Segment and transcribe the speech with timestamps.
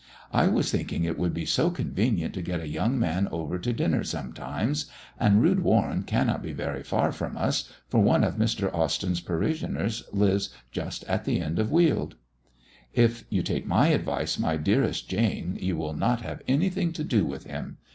[0.33, 3.71] "I was thinking it would be so convenient to get a young man over to
[3.71, 4.87] dinner sometimes;
[5.19, 8.73] and Rood Warren cannot be very far from us, for one of Mr.
[8.73, 12.15] Austyn's parishioners lives just at the end of Weald."
[12.95, 17.23] "If you take my advice, my dearest Jane, you will not have anything to do
[17.23, 17.77] with him.